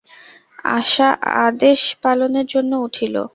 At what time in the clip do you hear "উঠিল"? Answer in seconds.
2.85-3.15